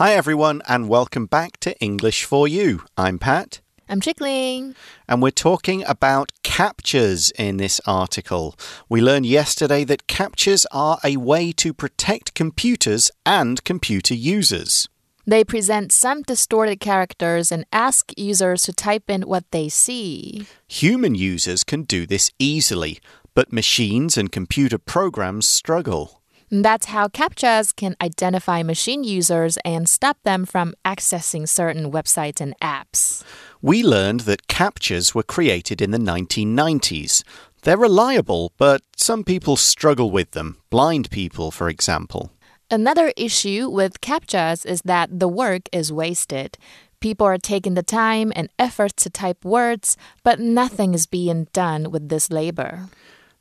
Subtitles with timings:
[0.00, 2.84] Hi, everyone, and welcome back to English for You.
[2.96, 3.60] I'm Pat.
[3.86, 4.74] I'm Chickling.
[5.06, 8.56] And we're talking about CAPTCHAs in this article.
[8.88, 14.88] We learned yesterday that CAPTCHAs are a way to protect computers and computer users.
[15.26, 20.46] They present some distorted characters and ask users to type in what they see.
[20.66, 23.00] Human users can do this easily,
[23.34, 26.19] but machines and computer programs struggle.
[26.52, 32.58] That's how CAPTCHAs can identify machine users and stop them from accessing certain websites and
[32.60, 33.22] apps.
[33.62, 37.22] We learned that CAPTCHAs were created in the 1990s.
[37.62, 42.32] They're reliable, but some people struggle with them, blind people, for example.
[42.68, 46.58] Another issue with CAPTCHAs is that the work is wasted.
[46.98, 51.92] People are taking the time and effort to type words, but nothing is being done
[51.92, 52.88] with this labor.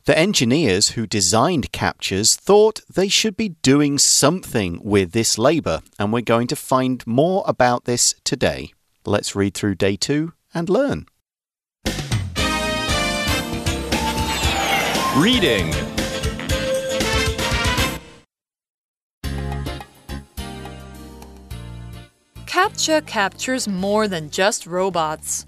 [0.09, 6.11] The engineers who designed CAPTCHAs thought they should be doing something with this labour, and
[6.11, 8.73] we're going to find more about this today.
[9.05, 11.05] Let's read through day two and learn.
[15.15, 15.71] Reading
[22.47, 25.45] CAPTCHA captures more than just robots.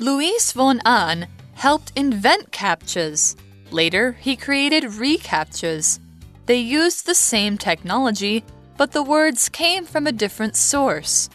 [0.00, 3.34] Luis von Ahn helped invent CAPTCHAs.
[3.70, 5.98] Later, he created reCAPTCHAs.
[6.46, 8.44] They used the same technology,
[8.76, 11.28] but the words came from a different source.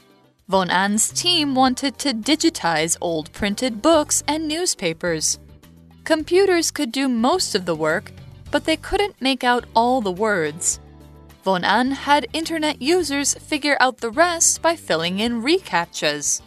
[0.47, 5.39] Von Ahn's team wanted to digitize old printed books and newspapers.
[6.03, 8.11] Computers could do most of the work,
[8.51, 10.79] but they couldn't make out all the words.
[11.43, 16.41] Von Ahn had internet users figure out the rest by filling in reCAPTCHAs.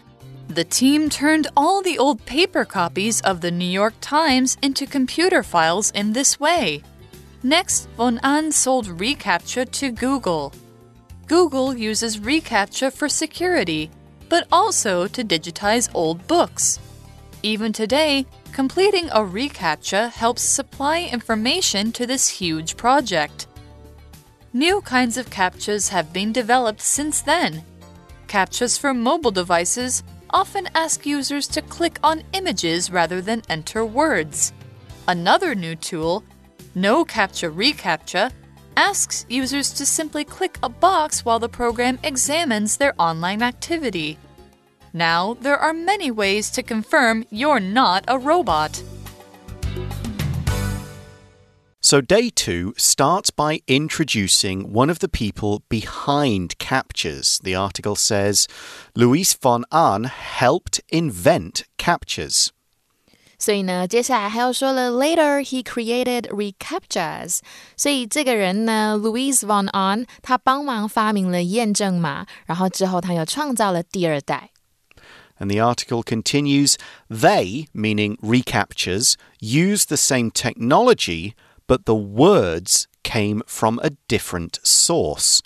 [0.49, 5.43] The team turned all the old paper copies of the New York Times into computer
[5.43, 6.83] files in this way.
[7.43, 10.53] Next, Von Ahn sold reCAPTCHA to Google.
[11.27, 13.91] Google uses reCAPTCHA for security,
[14.29, 16.79] but also to digitize old books.
[17.43, 23.47] Even today, completing a reCAPTCHA helps supply information to this huge project.
[24.53, 27.65] New kinds of CAPTCHAs have been developed since then.
[28.29, 30.03] CAPTCHAs for mobile devices
[30.35, 34.53] often ask users to click on images rather than enter words.
[35.07, 36.25] Another new tool,
[36.75, 38.33] No CAPTCHA reCAPTCHA,
[38.77, 44.19] asks users to simply click a box while the program examines their online activity.
[44.93, 48.83] Now, there are many ways to confirm you're not a robot.
[51.87, 57.43] So, day two starts by introducing one of the people behind CAPTCHAs.
[57.43, 58.49] The article says
[58.97, 62.49] Luis von Ahn helped invent CAPTCHAs.
[63.39, 67.41] 所以呢，接下来还要说了，later he created recaptchas。
[67.77, 74.53] 所以这个人呢，Luis von Ahn，他帮忙发明了验证码，然后之后他又创造了第二代。
[75.39, 76.77] And the article continues,
[77.11, 81.35] they, meaning reCAPTCHAs, use the same technology
[81.67, 85.43] but the words came from a different source.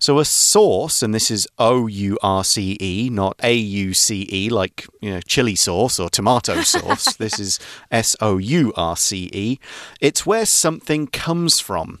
[0.00, 4.28] So a source, and this is O U R C E, not A U C
[4.30, 7.16] E, like you know chili sauce or tomato sauce.
[7.16, 7.58] this is
[7.90, 9.58] S O U R C E.
[10.00, 12.00] It's where something comes from.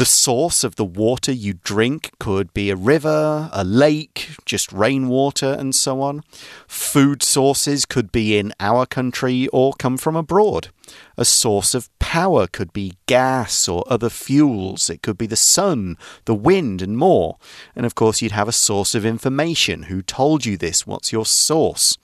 [0.00, 5.52] The source of the water you drink could be a river, a lake, just rainwater,
[5.52, 6.22] and so on.
[6.66, 10.68] Food sources could be in our country or come from abroad.
[11.18, 14.88] A source of power could be gas or other fuels.
[14.88, 17.36] It could be the sun, the wind, and more.
[17.76, 19.82] And of course, you'd have a source of information.
[19.82, 20.86] Who told you this?
[20.86, 21.98] What's your source?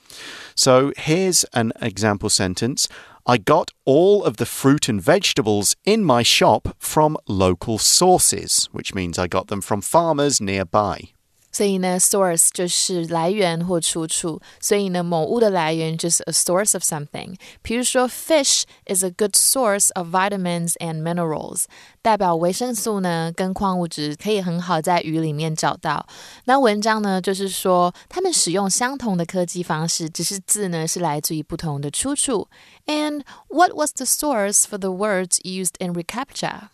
[0.54, 2.88] So here's an example sentence.
[3.28, 8.94] I got all of the fruit and vegetables in my shop from local sources, which
[8.94, 11.10] means I got them from farmers nearby.
[11.56, 14.39] 所以呢，source 就是来源或出处。
[14.62, 17.35] 所以呢，某物的来源就是 a source of something。
[17.62, 21.66] 比如说，fish is a good source of vitamins and minerals，
[22.01, 26.07] 代表维生素呢跟矿物质可以很好在鱼里面找到。
[26.45, 32.48] 那文章呢就是说，他们使用相同的科技方式，只是字呢是来自于不同的出处。
[32.86, 36.69] And what was the source for the words used in reCAPTCHA?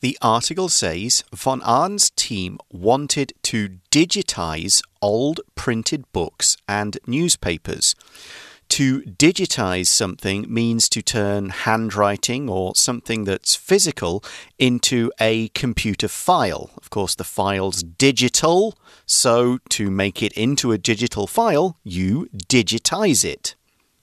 [0.00, 7.94] The article says von Ahn's team wanted to digitize old printed books and newspapers.
[8.70, 14.22] To digitize something means to turn handwriting or something that's physical
[14.58, 16.70] into a computer file.
[16.76, 23.24] Of course, the file's digital, so to make it into a digital file, you digitize
[23.24, 23.54] it.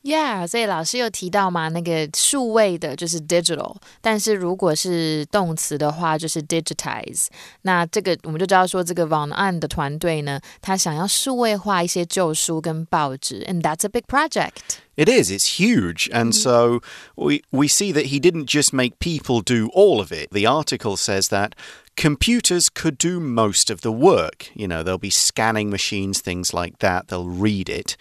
[0.07, 7.25] Yeah，所以老师又提到嘛，那个数位的就是 digital，但是如果是动词的话，就是 digitize。
[7.63, 14.77] 那这个我们就知道说，这个 Von Ahn 的团队呢，他想要数位化一些旧书跟报纸，and that's a big project.
[14.95, 15.31] It is.
[15.31, 16.07] It's huge.
[16.11, 16.33] And mm-hmm.
[16.33, 16.81] so
[17.15, 20.29] we, we see that he didn't just make people do all of it.
[20.29, 21.53] The article says that
[21.95, 24.51] computers could do most of the work.
[24.53, 27.07] You know, they'll be scanning machines, things like that.
[27.07, 27.97] They'll read it.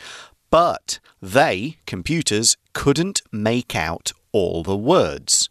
[0.51, 5.49] But they, computers, couldn't make out all the words.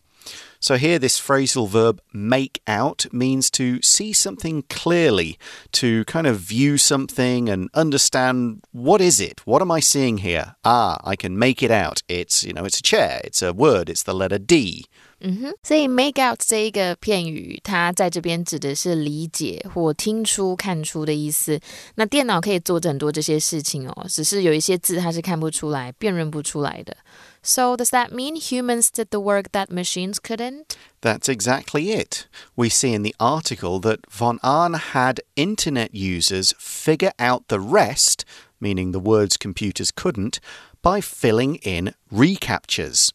[0.64, 5.38] So here, this phrasal verb make out means to see something clearly,
[5.74, 9.46] to kind of view something and understand what is it?
[9.46, 10.56] What am I seeing here?
[10.64, 12.02] Ah, I can make it out.
[12.08, 14.86] It's, you know, it's a chair, it's a word, it's the letter D.
[15.26, 21.58] 嗯哼，所以 make out 这一个片语，它在这边指的是理解或听出、看出的意思。
[21.96, 26.98] 那电脑可以做很多这些事情哦，只是有一些字它是看不出来、辨认不出来的。
[27.42, 30.66] So does that mean humans did the work that machines couldn't?
[31.02, 32.26] That's exactly it.
[32.56, 38.26] We see in the article that von Ahn had internet users figure out the rest,
[38.60, 40.40] meaning the words computers couldn't,
[40.82, 43.12] by filling in reCAPTCHAs.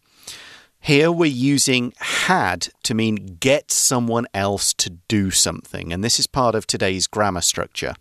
[0.81, 6.27] Here we're using had to mean get someone else to do something, and this is
[6.27, 7.95] part of today's grammar structure.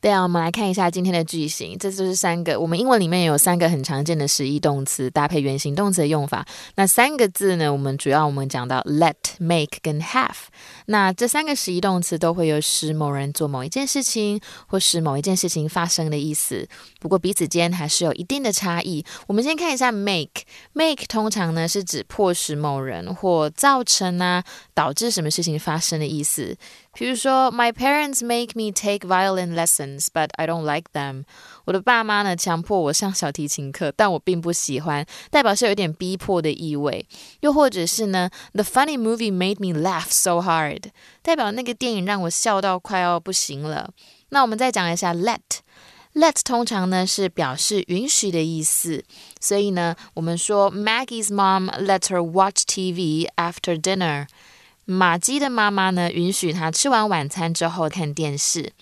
[0.00, 2.58] 对啊，我们来看一下今天的句型，这就是三个。
[2.60, 6.46] 我们英文里面有三个很常见的实义动词搭配原形动词的用法。
[6.76, 10.36] 那三个字呢，我们主要我们讲到 let、make 跟 have。
[10.86, 16.68] 那这三个实义动词都会有使某人做某一件事情，或使某一件事情发生的意思。
[17.00, 19.04] 不过彼此间还是有一定的差异。
[19.26, 26.56] 我们先看一下 make，make 通常呢是指迫使某人或造成啊导致什么事情发生的意思。
[26.94, 31.23] 比如说，My parents make me take violin lessons, but I don't like them。
[31.65, 37.05] 我的爸妈呢强迫我上小提琴课，但我并不喜欢，代表是有点逼迫的意味。
[37.41, 40.83] 又或者是呢，The funny movie made me laugh so hard，
[41.21, 43.91] 代表那个电影让我笑到快要不行了。
[44.29, 49.03] 那我们再讲一下 let。Let 通常呢是表示允许的意思，
[49.41, 54.27] 所以呢，我们说 Maggie's mom let her watch TV after dinner。
[54.85, 58.73] 马基的妈妈呢，允许他吃完晚餐之后看电视。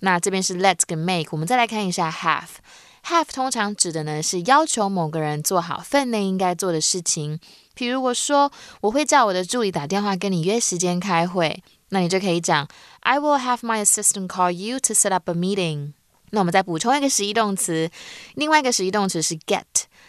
[0.00, 2.58] 那这边是 let 跟 make，我们再来看一下 have。
[3.04, 7.40] have 通常指的呢是要求某个人做好分内应该做的事情。
[7.74, 8.52] 譬如我说
[8.82, 12.68] 我会叫我的助理打电话跟你约时间开会，那你就可以讲
[13.00, 15.92] I will have my assistant call you to set up a meeting。
[16.32, 17.90] 那我们再补充一个实义动词，
[18.34, 19.64] 另外一个实义动词是 get。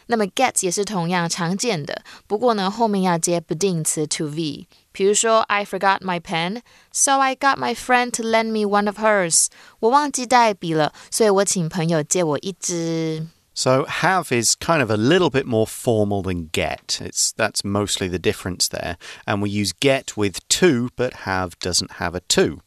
[0.08, 4.68] 那么 get 也是同样常见的，不过呢后面要接不定词 to v。
[4.93, 6.63] 比如说，I forgot my pen,
[6.93, 9.47] so I got my friend to lend me one of hers。
[9.81, 13.27] 我忘记带笔了，所以我请朋友借我一支。
[13.55, 17.01] So have is kind of a little bit more formal than get.
[17.01, 18.97] It's that's mostly the difference there.
[19.25, 22.61] And we use get with to, but have doesn't have a to.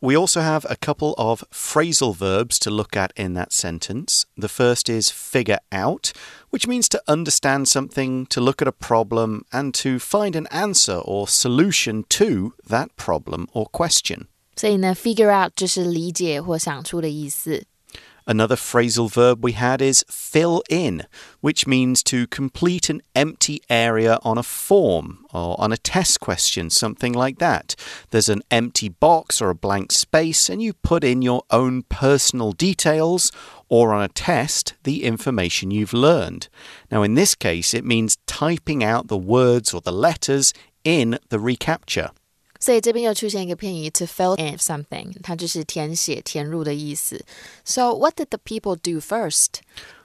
[0.00, 4.26] We also have a couple of phrasal verbs to look at in that sentence.
[4.36, 6.12] The first is figure out,
[6.50, 11.00] which means to understand something, to look at a problem, and to find an answer
[11.02, 14.26] or solution to that problem or question.
[14.56, 17.64] 所以呢，figure out 就是理解或想出的意思。
[18.29, 21.07] Another phrasal verb we had is fill in,
[21.41, 26.69] which means to complete an empty area on a form or on a test question,
[26.69, 27.75] something like that.
[28.11, 32.51] There's an empty box or a blank space, and you put in your own personal
[32.51, 33.31] details
[33.67, 36.49] or on a test, the information you've learned.
[36.91, 41.39] Now, in this case, it means typing out the words or the letters in the
[41.39, 42.11] reCAPTCHA.
[42.69, 47.25] 所以这边又出现一个片语，to fill in something，它就是填写、填入的意思。
[47.65, 49.61] So what did the people do first?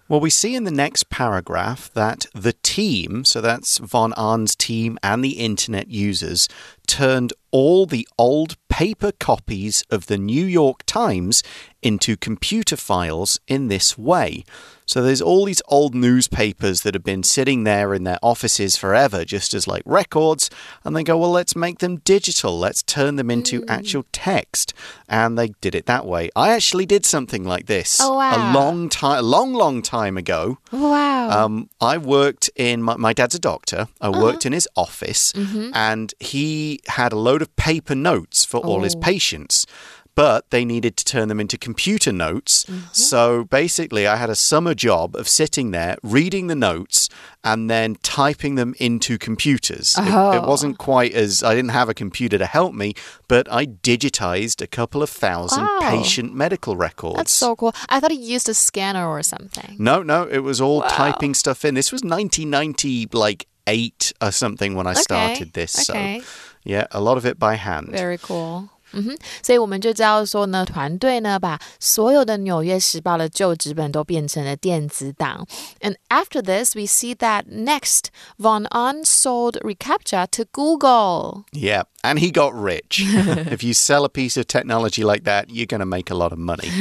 [0.08, 4.96] Well, we see in the next paragraph that the team, so that's von Ahn's team
[5.02, 6.46] and the internet users,
[6.86, 11.42] turned all the old paper copies of the New York Times
[11.84, 14.44] into computer files in this way.
[14.86, 19.24] So there's all these old newspapers that have been sitting there in their offices forever,
[19.24, 20.50] just as like records.
[20.84, 22.58] And they go, well, let's make them digital.
[22.58, 23.64] Let's turn them into mm.
[23.68, 24.74] actual text.
[25.08, 26.30] And they did it that way.
[26.36, 28.36] I actually did something like this oh, wow.
[28.36, 30.58] a long time, a long, long time ago.
[30.70, 31.30] Wow.
[31.30, 33.88] Um, I worked in my, my, dad's a doctor.
[34.00, 34.22] I uh -huh.
[34.22, 35.70] worked in his office, mm -hmm.
[35.72, 39.00] and he had a load of paper notes for all his oh.
[39.00, 39.66] patients.
[40.14, 42.64] But they needed to turn them into computer notes.
[42.64, 42.92] Mm-hmm.
[42.92, 47.08] So basically, I had a summer job of sitting there, reading the notes,
[47.42, 49.96] and then typing them into computers.
[49.98, 50.46] It, it Oh.
[50.48, 52.94] wasn't quite as, I didn't have a computer to help me,
[53.28, 55.78] but I digitized a couple of thousand Wow.
[55.82, 57.16] patient medical records.
[57.16, 57.74] That's so cool.
[57.88, 59.76] I thought he used a scanner or something.
[59.78, 60.88] No, no, it was all Wow.
[60.88, 61.74] typing stuff in.
[61.74, 65.88] This was 1990, like eight or something when I started this.
[65.90, 66.20] okay.
[66.20, 66.26] So,
[66.64, 67.88] yeah, a lot of it by hand.
[67.90, 68.70] Very cool.
[68.93, 75.45] 嗯哼，所以我们就知道说呢，团队呢把所有的《纽约时报》的旧纸本都变成了电子档。
[75.81, 78.05] And after this, we see that next,
[78.39, 81.43] Von On sold reCAPTCHA to Google.
[81.51, 83.01] Yeah, and he got rich.
[83.51, 86.31] if you sell a piece of technology like that, you're going to make a lot
[86.31, 86.71] of money.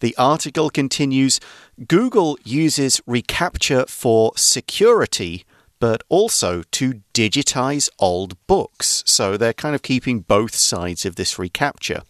[0.00, 1.38] the article continues
[1.86, 5.44] Google uses reCAPTCHA for security.
[5.79, 9.03] but also to digitize old books.
[9.05, 12.03] So they're kind of keeping both sides of this reCAPTCHA.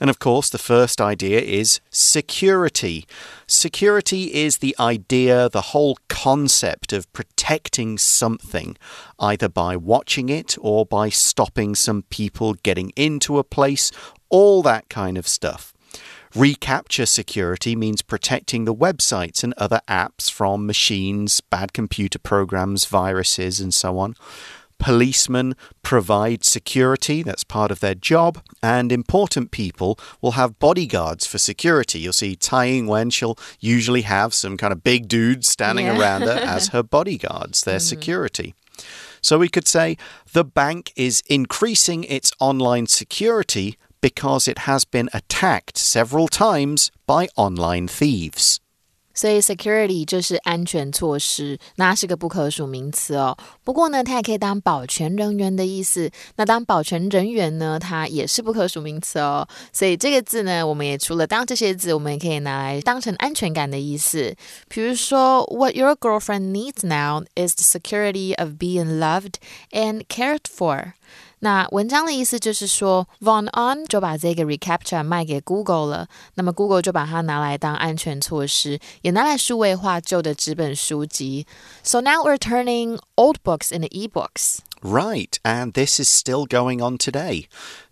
[0.00, 3.06] And of course, the first idea is security.
[3.46, 8.76] Security is the idea, the whole concept of protecting something,
[9.18, 13.90] either by watching it or by stopping some people getting into a place,
[14.28, 15.71] all that kind of stuff.
[16.34, 23.60] ReCAPTCHA security means protecting the websites and other apps from machines, bad computer programs, viruses,
[23.60, 24.14] and so on.
[24.78, 31.38] Policemen provide security, that's part of their job, and important people will have bodyguards for
[31.38, 32.00] security.
[32.00, 36.00] You'll see Tsai Ing-wen, she'll usually have some kind of big dudes standing Yeah.
[36.00, 37.80] around her as her bodyguards, their hmm.
[37.80, 38.54] security.
[39.20, 39.98] So we could say
[40.32, 47.27] the bank is increasing its online security because it has been attacked several times by
[47.35, 48.57] online thieves.
[49.13, 53.35] 所以 security 就是安全措施，那它是个不可数名词哦。
[53.63, 56.11] 不过呢，它也可以当保全人员的意思。
[56.35, 59.47] 那当保全人员呢，它也是不可数名词哦。
[59.73, 64.35] 所以这个字呢，我们也除了当这些字，我们也可以拿来当成安全感的意思。
[64.67, 69.37] 比如说，What your girlfriend needs now is the security of being loved
[69.71, 70.93] and cared for。
[71.44, 81.44] 那文章的意思就是说，Von Ahn 就把这个 Recaptcha 卖给 Google 了，那么 Google 就把它拿来当安全措施，也拿来数位化旧的纸本书籍。
[81.82, 84.58] So now we're turning old books into e-books.
[84.82, 87.46] Right, and this is still going on today.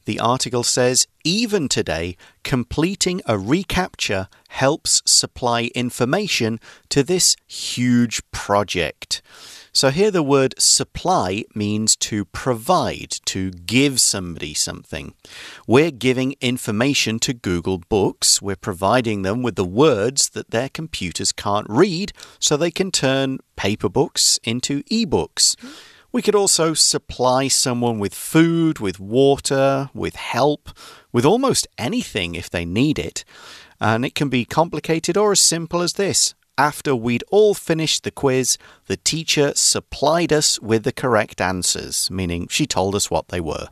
[0.04, 9.22] The article says even today, completing a reCAPTCHA helps supply information to this huge project.
[9.72, 15.14] So here the word supply means to provide, to give somebody something.
[15.66, 18.42] We're giving information to Google Books.
[18.42, 23.38] We're providing them with the words that their computers can't read so they can turn
[23.54, 25.54] paper books into ebooks.
[26.12, 30.70] We could also supply someone with food, with water, with help,
[31.12, 33.24] with almost anything if they need it.
[33.80, 36.34] And it can be complicated or as simple as this.
[36.58, 42.48] After we'd all finished the quiz, the teacher supplied us with the correct answers, meaning
[42.48, 43.68] she told us what they were.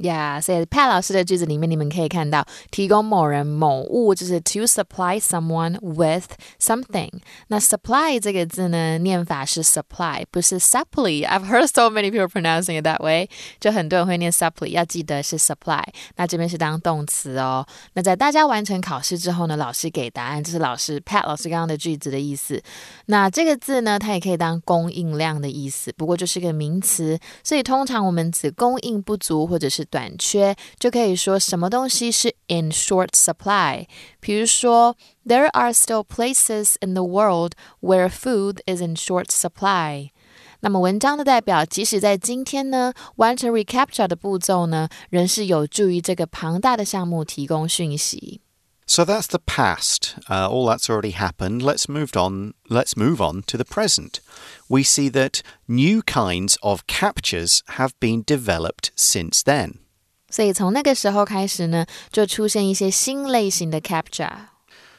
[0.00, 6.26] Yeah，所以 Pat 老师的句子里面，你们可以看到提供某人某物，就是 to supply someone with
[6.60, 7.10] something。
[7.48, 11.26] 那 supply 这个字呢，念法是 supply，不是 supply。
[11.26, 13.28] I've heard so many people pronouncing it that way，
[13.58, 15.82] 就很多人会念 supply，要记得是 supply。
[16.14, 17.66] 那这边是当动词哦。
[17.94, 22.62] 那在大家完成考试之后呢，老师给答案，这是老师 Pat 老师刚刚的句子的意思。
[23.06, 33.86] 那这个字呢，它也可以当供应量的意思，不过就是个名词，所以通常我们指供应不足或者是短缺，就可以说什么东西是 in short supply。
[34.20, 40.10] 比如说，There are still places in the world where food is in short supply。
[40.60, 48.40] 那么文章的代表，即使在今天呢，完成 recapture 的步骤呢，仍是有助于这个庞大的项目提供讯息。
[48.90, 50.16] So that's the past.
[50.30, 51.62] Uh, all that's already happened.
[51.62, 52.54] Let's move on.
[52.70, 54.20] Let's move on to the present.
[54.66, 59.80] We see that new kinds of CAPTCHAs have been developed since then.
[60.30, 64.48] 所以从那个时候开始呢，就出现一些新类型的 CAPTCHA。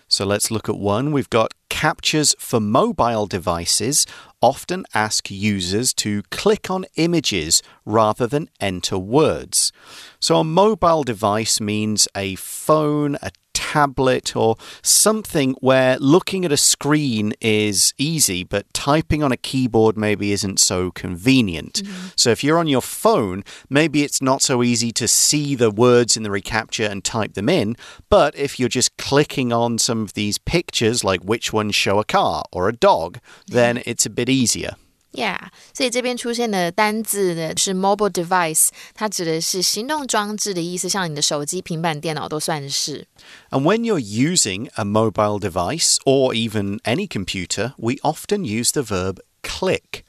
[0.07, 1.11] So let's look at one.
[1.11, 4.05] We've got CAPTCHAs for mobile devices
[4.41, 9.71] often ask users to click on images rather than enter words.
[10.19, 13.31] So a mobile device means a phone, a
[13.73, 19.97] tablet, or something where looking at a screen is easy, but typing on a keyboard
[19.97, 21.83] maybe isn't so convenient.
[21.83, 22.07] Mm-hmm.
[22.15, 26.17] So if you're on your phone, maybe it's not so easy to see the words
[26.17, 27.75] in the reCAPTCHA and type them in.
[28.09, 32.05] But if you're just clicking on some of these pictures, like which ones show a
[32.05, 34.75] car or a dog, then it's a bit easier.
[35.12, 35.38] Yeah，
[35.72, 43.06] 所以这边出现的单字呢是 mobile device，它指的是行动装置的意思，像你的手机、平板电脑都算是。
[43.50, 49.20] And when you're using a mobile device or even any computer, we often use the verb
[49.42, 50.02] click.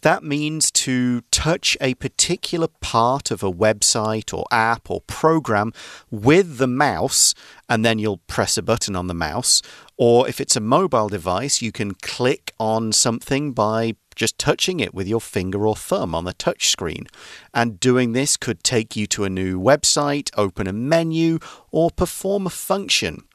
[0.00, 5.72] That means to touch a particular part of a website or app or program
[6.10, 7.34] with the mouse,
[7.68, 9.60] and then you'll press a button on the mouse.
[10.01, 14.95] or if it's a mobile device, you can click on something by just touching it
[14.95, 17.05] with your finger or thumb on the touch screen.
[17.53, 21.37] And doing this could take you to a new website, open a menu,
[21.69, 23.25] or perform a function.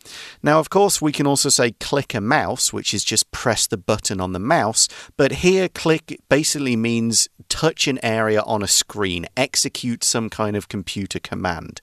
[0.42, 3.76] Now, of course, we can also say click a mouse, which is just press the
[3.76, 9.26] button on the mouse, but here click basically means touch an area on a screen,
[9.36, 11.80] execute some kind of computer command.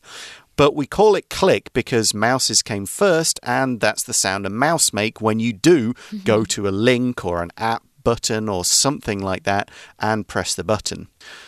[0.56, 4.94] But we call it click because mouses came first, and that's the sound a mouse
[4.94, 6.18] make when you do mm-hmm.
[6.20, 10.64] go to a link or an app button or something like that and press the
[10.64, 11.08] button.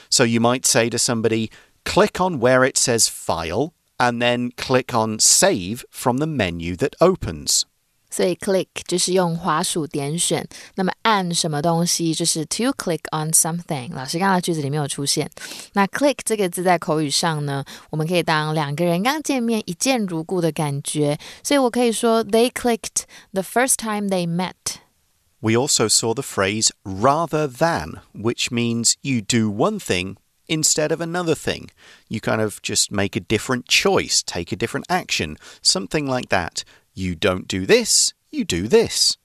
[0.09, 1.51] So you might say to somebody,
[1.83, 6.95] click on where it says file and then click on save from the menu that
[7.00, 7.65] opens.
[8.14, 13.95] 所以 click 就是用滑鼠点选，那么按什么东西就是 to click on something。
[13.95, 15.30] 老师刚刚的句子里面有出现。
[15.75, 28.00] 那 click 这个字在口语上呢，我们可以当两个人刚见面一见如故的感觉，所以我可以说 they clicked the first time they met。we also saw the phrase rather than,
[28.12, 30.16] which means you do one thing
[30.49, 31.69] instead of another thing.
[32.09, 36.64] You kind of just make a different choice, take a different action, something like that.
[36.96, 39.18] you don't do this, you do this.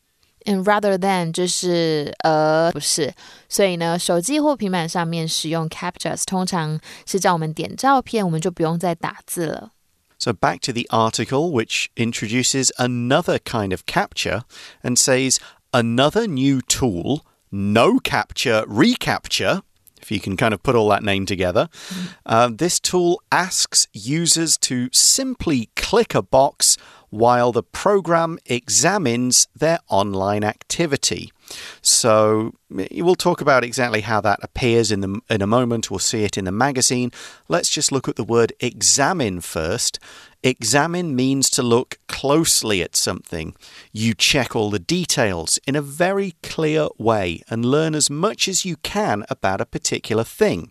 [0.47, 3.15] And rather than 就是呃不是，
[3.49, 9.73] 所以呢，手机或平板上面使用 captchas 通常是叫我们点照片，我们就不用再打字了。
[10.19, 14.43] So back to the article, which introduces another kind of CAPTCHA
[14.83, 15.39] and says
[15.73, 19.63] another new tool, No CAPTCHA, reCAPTCHA.
[20.03, 22.07] If you can kind of put all that name together, mm-hmm.
[22.25, 26.79] uh, this tool asks users to simply click a box
[27.11, 31.33] while the program examines their online activity.
[31.83, 35.91] So mm, we'll talk about exactly how that appears in the in a moment.
[35.91, 37.11] We'll see it in the magazine.
[37.49, 39.99] Let's just look at the word examine first.
[40.43, 43.55] Examine means to look closely at something.
[43.93, 48.65] You check all the details in a very clear way and learn as much as
[48.65, 50.71] you can about a particular thing.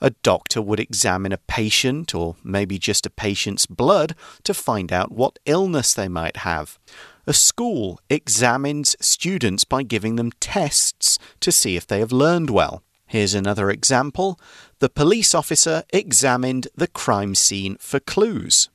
[0.00, 5.12] A doctor would examine a patient or maybe just a patient's blood to find out
[5.12, 6.76] what illness they might have.
[7.24, 12.82] A school examines students by giving them tests to see if they have learned well.
[13.06, 14.40] Here's another example.
[14.80, 18.70] The police officer examined the crime scene for clues.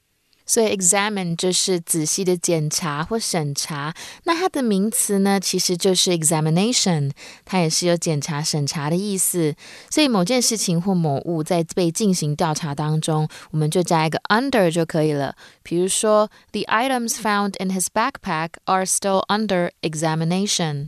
[0.49, 3.93] 所以 examine 就是仔细的检查或审查。
[4.23, 7.11] 那它的名词呢，其实就是 examination，
[7.45, 9.53] 它也是有检查、审查的意思。
[9.91, 15.35] 所以某件事情或某物在被进行调查当中，我们就加一个 under 就可以了。
[15.61, 20.87] 比如说，The items found in his backpack are still under examination。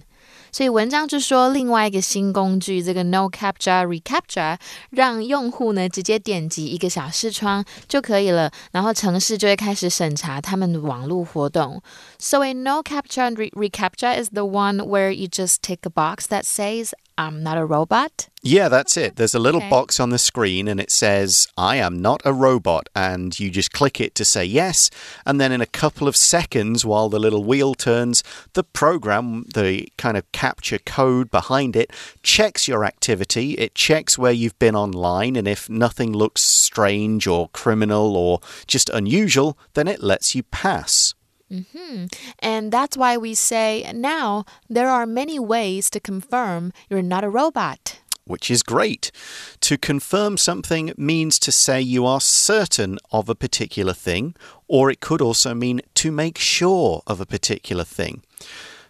[0.52, 4.58] 所以文章就说，另外一个新工具这个 No CAPTCHA reCAPTCHA，
[4.90, 11.82] 让用户呢直接点击一个小视窗就可以了，然后城市就会开始审查他们的网络活动。
[12.20, 16.92] So a No CAPTCHA reCAPTCHA is the one where you just tick a box that says
[17.17, 18.30] I'm not a robot?
[18.41, 19.15] Yeah, that's it.
[19.15, 19.69] There's a little okay.
[19.69, 22.89] box on the screen and it says, I am not a robot.
[22.95, 24.89] And you just click it to say yes.
[25.26, 29.89] And then in a couple of seconds, while the little wheel turns, the program, the
[29.97, 31.91] kind of CAPTCHA code behind it,
[32.24, 33.54] checks your activity.
[33.54, 35.36] It checks where you've been online.
[35.36, 41.13] And if nothing looks strange or criminal or just unusual, then it lets you pass.
[41.52, 42.08] Mm -hmm.
[42.40, 47.30] And that's why we say now there are many ways to confirm you're not a
[47.30, 48.02] robot.
[48.24, 49.12] Which is great.
[49.60, 54.36] To confirm something means to say you are certain of a particular thing,
[54.68, 58.22] or it could also mean to make sure of a particular thing.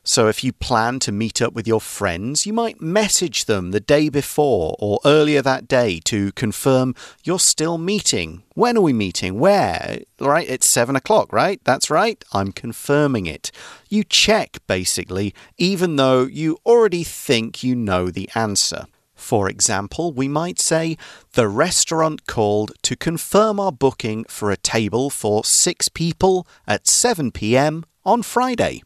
[0.04, 3.80] So if you plan to meet up with your friends, you might message them the
[3.80, 8.42] day before or earlier that day to confirm you're still meeting.
[8.56, 9.38] When are we meeting?
[9.40, 10.00] Where?
[10.20, 11.62] Right, it's seven o'clock, right?
[11.66, 12.24] That's right.
[12.34, 13.52] I'm confirming it.
[13.90, 18.88] You check, basically, even though you already think you know the answer.
[19.14, 20.98] For example, we might say,
[21.34, 27.30] The restaurant called to confirm our booking for a table for six people at 7
[27.30, 28.82] pm on Friday.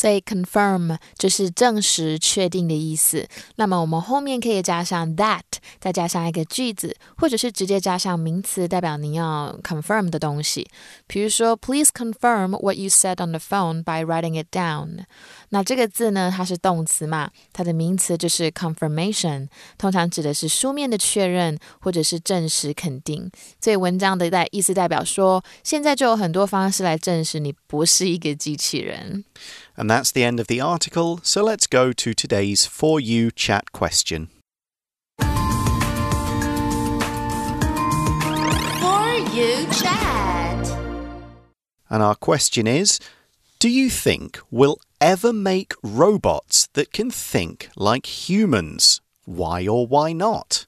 [0.00, 3.28] 所以 confirm 就是证实、确定的意思。
[3.56, 5.42] 那么我们后面可以加上 that，
[5.78, 10.66] 再加上一个句子，或者是直接加上名词，代表你要 confirm 的东西。
[11.06, 15.04] 比如说，Please confirm what you said on the phone by writing it down。
[15.50, 23.30] 那这个字呢，它是动词嘛，它的名词就是 confirmation，通常指的是书面的确认或者是证实、肯定。
[23.60, 29.26] 所以文章的代意思代表说，现在就有很多方式来证实你不是一个机器人。
[29.80, 34.28] And that's the end of the article, so let's go to today's For You chat question.
[35.18, 35.26] For
[39.32, 40.66] you chat.
[41.88, 43.00] And our question is
[43.58, 49.00] Do you think we'll ever make robots that can think like humans?
[49.24, 50.66] Why or why not?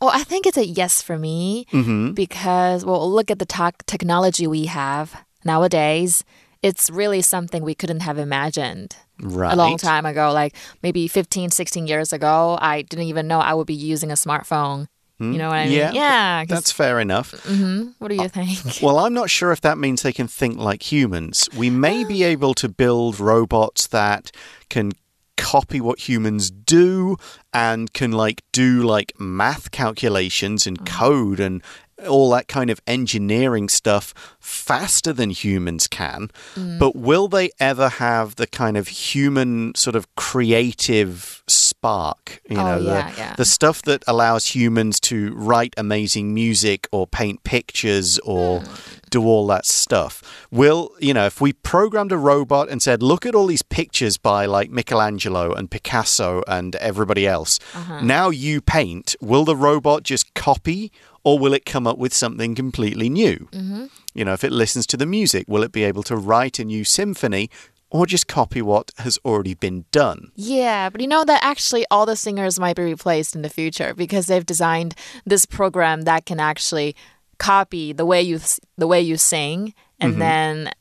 [0.00, 2.14] Well, I think it's a yes for me Mm-hmm.
[2.14, 6.24] because, well, look at the tech technology we have nowadays.
[6.62, 9.52] It's really something we couldn't have imagined Right.
[9.52, 10.32] a long time ago.
[10.32, 14.14] Like maybe 15, 16 years ago, I didn't even know I would be using a
[14.14, 14.86] smartphone.
[15.20, 15.72] You know what I mean?
[15.72, 15.78] Hmm.
[15.78, 16.44] Yeah, Yeah.
[16.44, 17.32] 'cause- That's fair enough.
[17.42, 17.88] Mm-hmm.
[17.98, 18.58] what do you uh, think?
[18.82, 21.48] Well, I'm not sure if that means they can think like humans.
[21.56, 24.30] We may be able to build robots that
[24.70, 24.92] can
[25.36, 27.16] copy what humans do
[27.52, 30.86] and can like do like math calculations and mm.
[30.86, 31.62] code and
[32.06, 34.14] all that kind of engineering stuff
[34.48, 36.30] faster than humans can.
[36.54, 36.78] Mm.
[36.78, 42.62] But will they ever have the kind of human sort of creative spark, you Oh,
[42.62, 43.34] know, yeah, the, yeah.
[43.36, 48.74] the stuff that allows humans to write amazing music or paint pictures or hmm.
[49.10, 50.46] do all that stuff.
[50.50, 54.16] Will, you know, if we programmed a robot and said, look at all these pictures
[54.16, 58.00] by like Michelangelo and Picasso and everybody else, uh-huh.
[58.00, 60.90] now you paint, will the robot just copy
[61.24, 63.48] or will it come up with something completely new?
[63.52, 63.86] Mm-hmm.
[64.18, 66.64] You know, if it listens to the music, will it be able to write a
[66.64, 67.50] new symphony
[67.88, 70.32] or just copy what has already been done?
[70.34, 73.94] Yeah, but you know that actually all the singers might be replaced in the future
[73.94, 76.96] because they've designed this program that can actually
[77.38, 78.40] copy the way you
[78.76, 80.20] the way you sing and mm-hmm.
[80.20, 80.72] then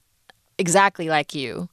[0.57, 1.69] exactly like you.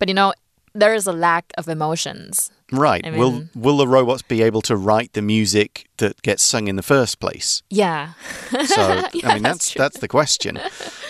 [0.00, 0.34] But you know,
[0.74, 2.50] there is a lack of emotions.
[2.72, 3.06] Right.
[3.06, 6.76] I will will the robots be able to write the music that gets sung in
[6.76, 7.62] the first place?
[7.70, 8.12] Yeah.
[8.66, 8.82] So
[9.24, 10.58] I mean that's that's the question.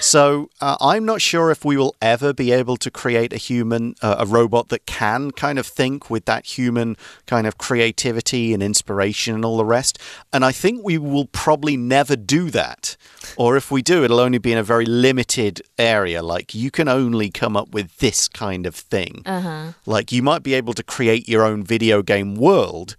[0.01, 3.95] So uh, I'm not sure if we will ever be able to create a human
[4.03, 6.97] uh, a robot that can kind of think with that human
[7.27, 9.99] kind of creativity and inspiration and all the rest.
[10.33, 12.97] And I think we will probably never do that.
[13.37, 16.23] Or if we do, it'll only be in a very limited area.
[16.23, 19.23] Like you can only come up with this kind of thing.
[19.87, 22.97] Like you might be able to create your own video game world,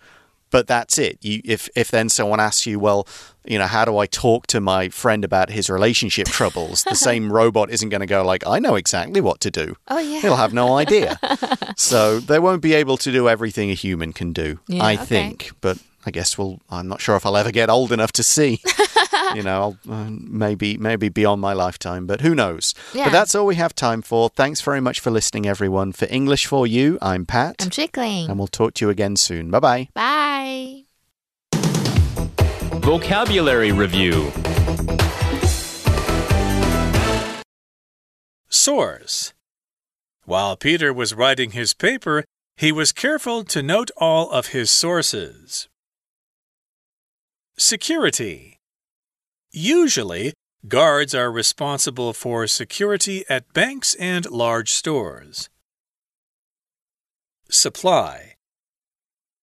[0.50, 1.18] but that's it.
[1.22, 3.08] You, if if then someone asks you, well,
[3.46, 6.84] you know, how do I talk to my friend about his relationship troubles?
[6.84, 9.76] the same robot isn't going to go like, I know exactly what to do.
[9.88, 10.20] Oh, yeah.
[10.20, 11.20] He'll have no idea.
[11.78, 14.60] so they won't be able to do everything a human can do.
[14.68, 15.06] Yeah, I okay.
[15.06, 15.78] think, but.
[16.06, 16.60] I guess we'll.
[16.70, 18.62] I'm not sure if I'll ever get old enough to see.
[19.36, 22.74] you know, I'll, uh, maybe maybe beyond my lifetime, but who knows?
[22.94, 23.06] Yeah.
[23.06, 24.30] But that's all we have time for.
[24.30, 25.92] Thanks very much for listening, everyone.
[25.92, 28.30] For English for You, I'm Pat, I'm Chickling.
[28.30, 29.52] and we'll talk to you again soon.
[29.52, 29.90] Bye bye.
[29.94, 30.84] Bye.
[32.82, 34.32] Vocabulary Review
[38.50, 39.34] Source.
[40.26, 42.24] While Peter was writing his paper,
[42.56, 45.68] he was careful to note all of his sources.
[47.60, 48.60] Security.
[49.52, 50.32] Usually,
[50.68, 55.50] guards are responsible for security at banks and large stores.
[57.50, 58.36] Supply.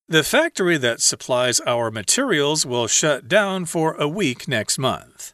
[0.07, 5.33] The factory that supplies our materials will shut down for a week next month.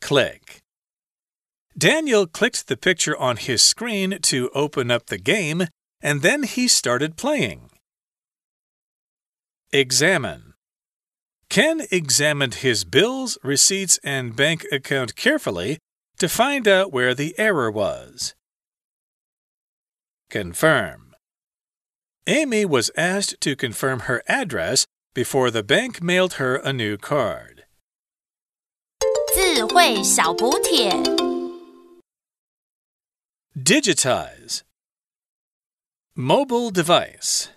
[0.00, 0.62] Click.
[1.76, 5.64] Daniel clicked the picture on his screen to open up the game,
[6.00, 7.68] and then he started playing.
[9.72, 10.45] Examine.
[11.49, 15.79] Ken examined his bills, receipts, and bank account carefully
[16.17, 18.35] to find out where the error was.
[20.29, 21.13] Confirm.
[22.27, 27.65] Amy was asked to confirm her address before the bank mailed her a new card.
[29.33, 30.91] 智慧小补帖。
[33.55, 34.63] Digitize.
[36.15, 37.49] Mobile device.